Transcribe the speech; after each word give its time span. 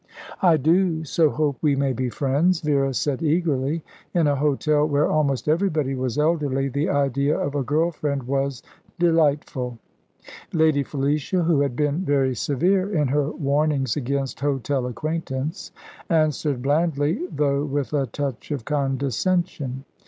"I 0.41 0.57
do 0.57 1.03
so 1.03 1.29
hope 1.29 1.57
we 1.61 1.75
may 1.75 1.93
be 1.93 2.09
friends," 2.09 2.61
Vera 2.61 2.91
said 2.91 3.21
eagerly. 3.21 3.83
In 4.15 4.25
a 4.25 4.35
hotel 4.35 4.87
where 4.87 5.05
almost 5.07 5.47
everybody 5.47 5.93
was 5.93 6.17
elderly, 6.17 6.69
the 6.69 6.89
idea 6.89 7.37
of 7.37 7.53
a 7.53 7.61
girl 7.61 7.91
friend 7.91 8.23
was 8.23 8.63
delightful. 8.97 9.77
Lady 10.53 10.81
Felicia, 10.81 11.43
who 11.43 11.59
had 11.61 11.75
been 11.75 11.99
very 11.99 12.33
severe 12.33 12.91
in 12.91 13.09
her 13.09 13.29
warnings 13.29 13.95
against 13.95 14.39
hotel 14.39 14.87
acquaintance, 14.87 15.71
answered 16.09 16.63
blandly, 16.63 17.21
though 17.31 17.63
with 17.63 17.93
a 17.93 18.07
touch 18.07 18.49
of 18.49 18.65
condescension. 18.65 19.85